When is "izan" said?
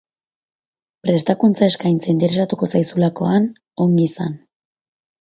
4.13-4.39